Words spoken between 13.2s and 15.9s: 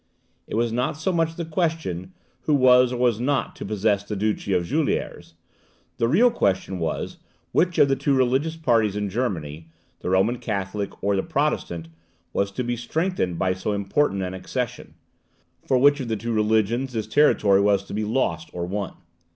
by so important an accession for